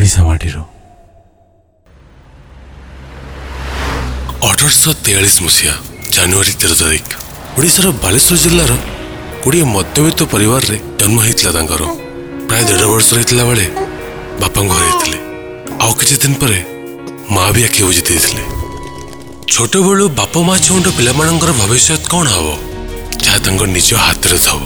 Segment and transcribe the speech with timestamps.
[0.00, 0.58] ଓଡ଼ିଶା ମାଟିର
[4.48, 5.74] ଅଠରଶହ ତେୟାଳିଶ ମସିହା
[6.14, 7.10] ଜାନୁଆରୀ ତେର ତାରିଖ
[7.56, 8.72] ଓଡ଼ିଶାର ବାଲେଶ୍ୱର ଜିଲ୍ଲାର
[9.42, 11.82] ଗୋଟିଏ ମଧ୍ୟବିତ୍ତ ପରିବାରରେ ଜନ୍ମ ହେଇଥିଲା ତାଙ୍କର
[12.48, 13.66] ପ୍ରାୟ ଦେଢ଼ ବର୍ଷ ହେଇଥିଲା ବେଳେ
[14.40, 15.18] ବାପାଙ୍କୁ ହରାଇଥିଲେ
[15.84, 16.58] ଆଉ କିଛି ଦିନ ପରେ
[17.34, 18.44] ମା ବି ଆଖି ବୁଜି ଦେଇଥିଲେ
[19.52, 22.48] ଛୋଟବେଳୁ ବାପା ମା ଛୁଆଙ୍କ ପିଲାମାନଙ୍କର ଭବିଷ୍ୟତ କ'ଣ ହବ
[23.24, 24.60] ଯାହା ତାଙ୍କ ନିଜ ହାତରେ ଥବ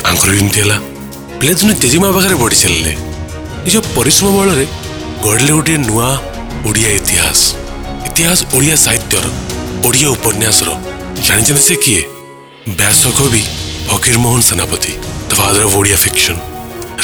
[0.00, 0.78] ତାଙ୍କର ଏମିତି ହେଲା
[1.38, 2.94] ପିଲାଦିନେ ଜେଜେମା ପାଖରେ ବଢ଼ି ଚାଲିଲେ
[3.64, 4.64] ନିଜ ପରିଶ୍ରମ ବଳରେ
[5.24, 6.08] ଗଢ଼ିଲେ ଗୋଟିଏ ନୂଆ
[6.68, 7.40] ଓଡ଼ିଆ ଇତିହାସ
[8.08, 9.24] ଇତିହାସ ଓଡ଼ିଆ ସାହିତ୍ୟର
[9.86, 10.68] ଓଡ଼ିଆ ଉପନ୍ୟାସର
[11.26, 12.02] ଜାଣିଛନ୍ତି ସେ କିଏ
[12.78, 13.42] ବ୍ୟାସ କବି
[13.90, 14.92] Fakir Mohan Senapati
[15.28, 16.40] the father of Odia fiction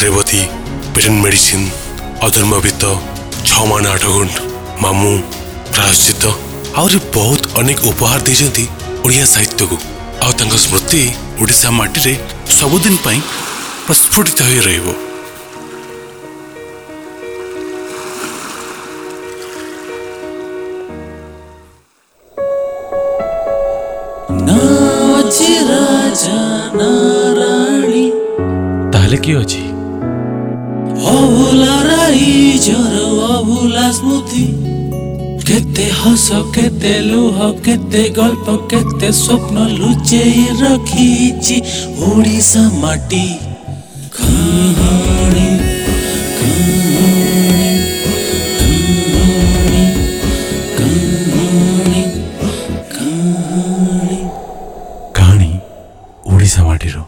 [0.03, 0.41] Rebati
[0.95, 1.61] patent medicine
[2.27, 2.83] ଅଧର୍ମବିତ
[3.49, 4.37] ଛଅ ମାଣ ଆଠ ଗୁଣ୍ଠ
[4.83, 5.15] ମାମୁଁ
[5.75, 6.25] ପ୍ରାୟଶ୍ଚିତ
[6.79, 8.65] ଆହୁରି ବହୁତ ଅନେକ ଉପହାର ଦେଇଛନ୍ତି
[9.05, 9.77] ଓଡ଼ିଆ ସାହିତ୍ୟକୁ
[10.25, 11.03] ଆଉ ତାଙ୍କ ସ୍ମୃତି
[11.41, 12.13] ଓଡ଼ିଶା ମାଟିରେ
[12.59, 13.19] ସବୁଦିନ ପାଇଁ
[13.87, 14.87] ପ୍ରସ୍ଫୁଟିତ ହୋଇ ରହିବ
[26.75, 26.91] ରାଜା ନା
[27.39, 28.05] ରାଣୀ
[28.93, 29.63] ତାହେଲେ କିଏ ଅଛି
[31.11, 32.95] ଅଭୁଲା ରାଇଜର
[33.29, 34.45] ଅଭୁଲା ସ୍ମୃତି
[35.47, 41.57] କେତେ ହସ କେତେ ଲୁହ କେତେ ଗଳ୍ପ କେତେ ସ୍ୱପ୍ନ ଲୁଚେଇ ରଖିଛି
[42.09, 43.25] ଓଡ଼ିଶା ମାଟି
[44.17, 45.74] କାହାଣୀ କାହାଣୀ
[56.45, 57.03] ಮೋಡಿಸ ಮಾಡಿರು